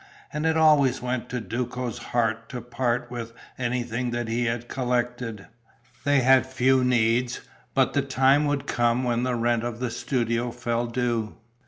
And 0.33 0.47
it 0.47 0.57
always 0.57 0.99
went 0.99 1.29
to 1.29 1.39
Duco's 1.39 1.99
heart 1.99 2.49
to 2.49 2.59
part 2.59 3.11
with 3.11 3.33
anything 3.59 4.09
that 4.09 4.27
he 4.27 4.45
had 4.45 4.67
collected. 4.67 5.45
They 6.05 6.21
had 6.21 6.47
few 6.47 6.83
needs, 6.83 7.41
but 7.75 7.93
the 7.93 8.01
time 8.01 8.45
would 8.45 8.65
come 8.65 9.03
when 9.03 9.21
the 9.21 9.35
rent 9.35 9.63
of 9.63 9.79
the 9.79 9.91
studio 9.91 10.49
fell 10.49 10.87
due. 10.87 11.37